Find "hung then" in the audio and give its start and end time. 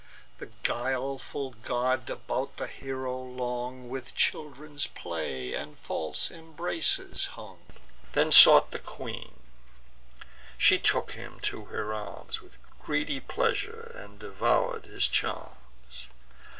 7.37-8.31